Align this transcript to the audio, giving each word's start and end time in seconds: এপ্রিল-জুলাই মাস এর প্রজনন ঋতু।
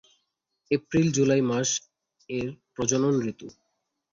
এপ্রিল-জুলাই 0.71 1.41
মাস 1.41 1.69
এর 2.29 2.47
প্রজনন 2.73 3.15
ঋতু। 3.29 3.47